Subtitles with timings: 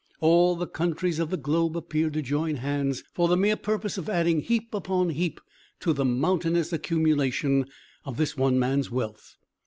[0.19, 4.09] All the countries of the globe appeared to join hands for the mere purpose of
[4.09, 5.39] adding heap after heap
[5.79, 7.65] to the mountainous accumulation
[8.03, 9.35] of this one man's wealth.